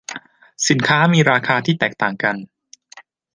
[0.67, 2.35] สินค้ามีราคาที่แตกต่างกัน